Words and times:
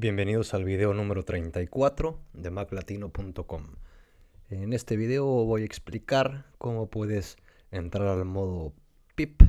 Bienvenidos 0.00 0.54
al 0.54 0.64
video 0.64 0.94
número 0.94 1.24
34 1.24 2.20
de 2.32 2.50
maclatino.com. 2.50 3.64
En 4.48 4.72
este 4.72 4.96
video 4.96 5.26
voy 5.26 5.62
a 5.62 5.64
explicar 5.64 6.46
cómo 6.56 6.88
puedes 6.88 7.36
entrar 7.72 8.06
al 8.06 8.24
modo 8.24 8.74
PIP, 9.16 9.42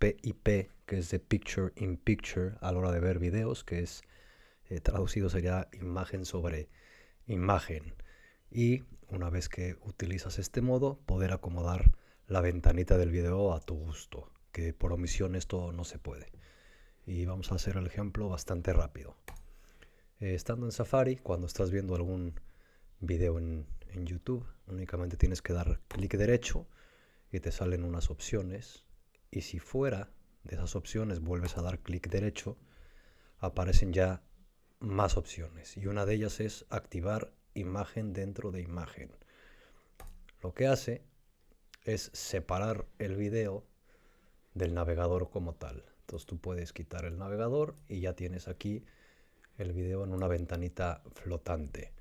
PIP, 0.00 0.68
que 0.84 0.98
es 0.98 1.12
de 1.12 1.20
Picture 1.20 1.72
in 1.76 1.96
Picture, 1.96 2.56
a 2.60 2.72
la 2.72 2.78
hora 2.78 2.90
de 2.90 2.98
ver 2.98 3.20
videos, 3.20 3.62
que 3.62 3.84
es 3.84 4.02
eh, 4.68 4.80
traducido 4.80 5.30
sería 5.30 5.68
imagen 5.74 6.24
sobre 6.24 6.68
imagen. 7.28 7.94
Y 8.50 8.82
una 9.10 9.30
vez 9.30 9.48
que 9.48 9.76
utilizas 9.82 10.40
este 10.40 10.60
modo, 10.60 10.98
poder 11.06 11.32
acomodar 11.32 11.92
la 12.26 12.40
ventanita 12.40 12.98
del 12.98 13.12
video 13.12 13.54
a 13.54 13.60
tu 13.60 13.76
gusto, 13.76 14.28
que 14.50 14.72
por 14.72 14.92
omisión 14.92 15.36
esto 15.36 15.70
no 15.70 15.84
se 15.84 16.00
puede. 16.00 16.32
Y 17.06 17.26
vamos 17.26 17.52
a 17.52 17.54
hacer 17.54 17.76
el 17.76 17.86
ejemplo 17.86 18.28
bastante 18.28 18.72
rápido. 18.72 19.14
Eh, 20.18 20.34
estando 20.34 20.64
en 20.64 20.72
Safari, 20.72 21.16
cuando 21.16 21.46
estás 21.46 21.70
viendo 21.70 21.94
algún 21.94 22.40
video 23.00 23.38
en, 23.38 23.66
YouTube, 23.94 24.46
únicamente 24.66 25.16
tienes 25.16 25.40
que 25.40 25.54
dar 25.54 25.80
clic 25.88 26.16
derecho 26.18 26.66
y 27.32 27.40
te 27.40 27.50
salen 27.50 27.82
unas 27.82 28.10
opciones. 28.10 28.84
Y 29.30 29.40
si 29.40 29.58
fuera 29.58 30.10
de 30.44 30.56
esas 30.56 30.76
opciones 30.76 31.20
vuelves 31.20 31.56
a 31.56 31.62
dar 31.62 31.78
clic 31.78 32.08
derecho, 32.10 32.58
aparecen 33.38 33.94
ya 33.94 34.22
más 34.80 35.16
opciones. 35.16 35.78
Y 35.78 35.86
una 35.86 36.04
de 36.04 36.14
ellas 36.14 36.40
es 36.40 36.66
activar 36.68 37.32
imagen 37.54 38.12
dentro 38.12 38.52
de 38.52 38.60
imagen. 38.60 39.10
Lo 40.42 40.52
que 40.52 40.66
hace 40.66 41.02
es 41.84 42.10
separar 42.12 42.86
el 42.98 43.16
video 43.16 43.64
del 44.52 44.74
navegador 44.74 45.30
como 45.30 45.54
tal. 45.54 45.84
Entonces 46.00 46.26
tú 46.26 46.38
puedes 46.38 46.74
quitar 46.74 47.06
el 47.06 47.16
navegador 47.16 47.74
y 47.88 48.00
ya 48.00 48.12
tienes 48.12 48.46
aquí 48.46 48.84
el 49.58 49.72
video 49.72 50.04
en 50.04 50.12
una 50.12 50.28
ventanita 50.28 51.02
flotante. 51.14 51.92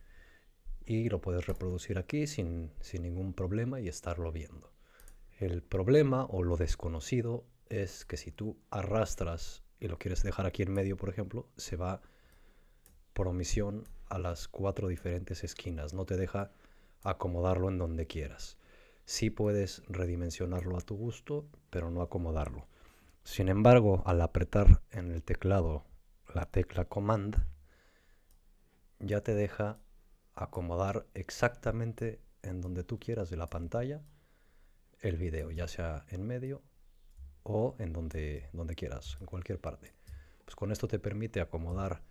Y 0.85 1.09
lo 1.09 1.21
puedes 1.21 1.47
reproducir 1.47 1.97
aquí 1.97 2.27
sin, 2.27 2.71
sin 2.81 3.03
ningún 3.03 3.33
problema 3.33 3.79
y 3.79 3.87
estarlo 3.87 4.31
viendo. 4.31 4.71
El 5.39 5.63
problema 5.63 6.25
o 6.25 6.43
lo 6.43 6.57
desconocido 6.57 7.45
es 7.67 8.05
que 8.05 8.17
si 8.17 8.31
tú 8.31 8.57
arrastras 8.69 9.63
y 9.79 9.87
lo 9.87 9.97
quieres 9.97 10.23
dejar 10.23 10.45
aquí 10.45 10.63
en 10.63 10.71
medio, 10.71 10.97
por 10.97 11.09
ejemplo, 11.09 11.49
se 11.57 11.75
va 11.75 12.01
por 13.13 13.27
omisión 13.27 13.87
a 14.09 14.19
las 14.19 14.47
cuatro 14.47 14.87
diferentes 14.87 15.43
esquinas. 15.43 15.93
No 15.93 16.05
te 16.05 16.17
deja 16.17 16.51
acomodarlo 17.03 17.69
en 17.69 17.77
donde 17.77 18.07
quieras. 18.07 18.57
Sí 19.05 19.29
puedes 19.29 19.83
redimensionarlo 19.87 20.77
a 20.77 20.81
tu 20.81 20.95
gusto, 20.95 21.47
pero 21.69 21.91
no 21.91 22.01
acomodarlo. 22.01 22.67
Sin 23.23 23.49
embargo, 23.49 24.03
al 24.05 24.21
apretar 24.21 24.81
en 24.91 25.11
el 25.11 25.23
teclado 25.23 25.85
la 26.36 26.45
tecla 26.45 26.83
Command, 26.83 27.38
ya 29.00 29.22
te 29.22 29.33
deja 29.33 29.80
acomodar 30.33 31.08
exactamente 31.14 32.22
en 32.44 32.59
donde 32.59 32.83
tú 32.83 33.00
quieras 33.00 33.30
de 33.30 33.38
la 33.38 33.50
pantalla 33.50 34.03
el 35.00 35.16
video, 35.16 35.50
ya 35.52 35.69
sea 35.69 36.06
en 36.09 36.28
medio 36.28 36.61
o 37.44 37.78
en 37.80 37.94
donde, 37.94 38.50
donde 38.52 38.75
quieras, 38.75 39.17
en 39.22 39.28
cualquier 39.28 39.61
parte. 39.61 39.94
Pues 40.44 40.58
con 40.58 40.73
esto 40.73 40.89
te 40.89 41.00
permite 41.00 41.39
acomodar, 41.39 42.02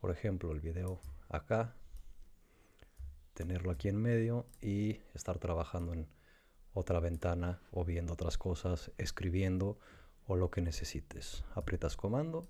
por 0.00 0.10
ejemplo, 0.10 0.52
el 0.52 0.60
video 0.60 1.02
acá, 1.28 1.74
tenerlo 3.34 3.70
aquí 3.70 3.88
en 3.88 4.00
medio 4.00 4.46
y 4.62 5.02
estar 5.12 5.38
trabajando 5.38 5.92
en 5.92 6.08
otra 6.72 6.98
ventana 6.98 7.60
o 7.72 7.84
viendo 7.84 8.14
otras 8.14 8.38
cosas, 8.38 8.90
escribiendo 8.96 9.78
o 10.26 10.34
lo 10.34 10.50
que 10.50 10.62
necesites. 10.62 11.44
Aprietas 11.54 11.96
comando, 11.96 12.48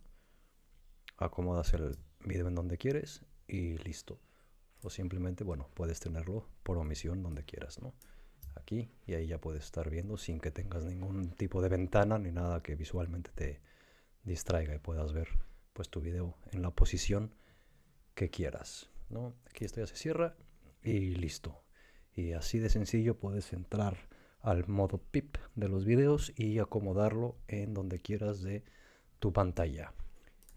acomodas 1.17 1.73
el 1.75 1.97
video 2.25 2.49
en 2.49 2.55
donde 2.55 2.79
quieres 2.79 3.25
y 3.47 3.79
listo. 3.79 4.19
O 4.83 4.91
simplemente, 4.91 5.45
bueno, 5.45 5.69
puedes 5.75 6.01
tenerlo 6.01 6.49
por 6.63 6.79
omisión 6.79 7.23
donde 7.23 7.45
quieras, 7.45 7.81
¿no? 7.81 7.95
Aquí 8.55 8.91
y 9.07 9.15
ahí 9.15 9.27
ya 9.27 9.39
puedes 9.39 9.65
estar 9.65 9.91
viendo 9.91 10.17
sin 10.17 10.41
que 10.41 10.51
tengas 10.51 10.85
ningún 10.85 11.31
tipo 11.31 11.61
de 11.61 11.69
ventana 11.69 12.19
ni 12.19 12.33
nada 12.33 12.63
que 12.63 12.75
visualmente 12.75 13.31
te 13.35 13.61
distraiga 14.23 14.75
y 14.75 14.79
puedas 14.79 15.13
ver 15.13 15.29
pues 15.73 15.91
tu 15.91 16.01
video 16.01 16.37
en 16.53 16.63
la 16.63 16.71
posición 16.71 17.35
que 18.15 18.31
quieras, 18.31 18.91
¿no? 19.11 19.35
Aquí 19.51 19.65
esto 19.65 19.81
ya 19.81 19.87
se 19.87 19.97
cierra 19.97 20.37
y 20.83 21.15
listo. 21.17 21.63
Y 22.15 22.33
así 22.33 22.59
de 22.59 22.71
sencillo 22.71 23.19
puedes 23.19 23.53
entrar 23.53 24.09
al 24.41 24.67
modo 24.69 24.99
PIP 24.99 25.37
de 25.55 25.69
los 25.69 25.85
videos 25.85 26.33
y 26.35 26.59
acomodarlo 26.59 27.37
en 27.47 27.75
donde 27.75 28.01
quieras 28.01 28.43
de 28.43 28.65
tu 29.19 29.33
pantalla. 29.33 29.93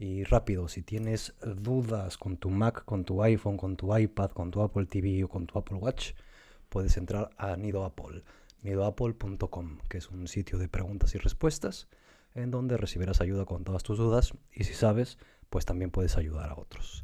Y 0.01 0.23
rápido, 0.23 0.69
si 0.69 0.81
tienes 0.81 1.35
dudas 1.41 2.17
con 2.17 2.37
tu 2.37 2.49
Mac, 2.49 2.85
con 2.85 3.03
tu 3.03 3.21
iPhone, 3.21 3.57
con 3.57 3.75
tu 3.75 3.95
iPad, 3.95 4.31
con 4.31 4.49
tu 4.49 4.61
Apple 4.61 4.85
TV 4.85 5.25
o 5.25 5.27
con 5.27 5.45
tu 5.45 5.59
Apple 5.59 5.75
Watch, 5.75 6.13
puedes 6.69 6.95
entrar 6.95 7.31
a 7.37 7.57
Nido 7.57 7.83
Apple, 7.83 8.23
nidoapple.com, 8.63 9.79
que 9.89 9.97
es 9.97 10.09
un 10.09 10.29
sitio 10.29 10.57
de 10.57 10.69
preguntas 10.69 11.15
y 11.15 11.17
respuestas 11.17 11.89
en 12.33 12.49
donde 12.49 12.77
recibirás 12.77 13.19
ayuda 13.19 13.43
con 13.43 13.65
todas 13.65 13.83
tus 13.83 13.97
dudas 13.97 14.33
y 14.53 14.63
si 14.63 14.73
sabes, 14.73 15.17
pues 15.49 15.65
también 15.65 15.91
puedes 15.91 16.15
ayudar 16.15 16.49
a 16.49 16.55
otros. 16.55 17.03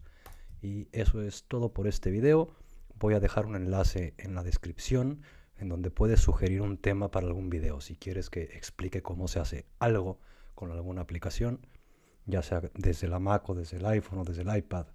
Y 0.62 0.88
eso 0.94 1.22
es 1.22 1.44
todo 1.44 1.74
por 1.74 1.88
este 1.88 2.12
video. 2.12 2.56
Voy 2.98 3.14
a 3.14 3.20
dejar 3.20 3.46
un 3.46 3.58
enlace 3.58 4.14
en 4.18 4.36
la 4.36 4.44
descripción 4.44 5.22
en 5.58 5.68
donde 5.68 5.92
puedes 5.92 6.22
sugerir 6.22 6.62
un 6.62 6.78
tema 6.78 7.12
para 7.12 7.28
algún 7.28 7.50
video. 7.50 7.82
Si 7.82 7.98
quieres 7.98 8.30
que 8.30 8.44
explique 8.44 9.02
cómo 9.02 9.28
se 9.28 9.40
hace 9.40 9.66
algo 9.80 10.22
con 10.54 10.72
alguna 10.72 11.02
aplicación, 11.02 11.60
ya 12.26 12.42
sea 12.42 12.62
desde 12.74 13.08
la 13.08 13.20
Mac 13.20 13.50
o 13.50 13.56
desde 13.56 13.78
el 13.78 13.86
iPhone 13.86 14.20
o 14.20 14.24
desde 14.24 14.42
el 14.42 14.56
iPad, 14.56 14.88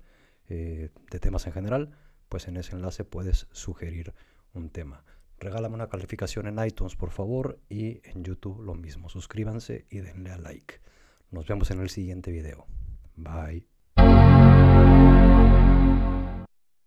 eh, 0.49 0.91
de 1.11 1.21
temas 1.21 1.47
en 1.47 1.53
general, 1.53 1.91
pues 2.29 2.49
en 2.49 2.57
ese 2.57 2.75
enlace 2.75 3.05
puedes 3.05 3.47
sugerir 3.53 4.15
un 4.53 4.71
tema. 4.71 5.05
Regálame 5.39 5.75
una 5.75 5.89
calificación 5.89 6.47
en 6.47 6.65
iTunes, 6.65 6.97
por 6.97 7.11
favor, 7.11 7.59
y 7.69 8.01
en 8.05 8.25
YouTube 8.25 8.61
lo 8.63 8.75
mismo. 8.75 9.09
Suscríbanse 9.09 9.87
y 9.89 10.01
denle 10.01 10.31
a 10.31 10.39
like. 10.39 10.81
Nos 11.31 11.47
vemos 11.47 11.71
en 11.71 11.81
el 11.81 11.89
siguiente 11.89 12.31
video. 12.31 12.67
Bye. 13.17 13.70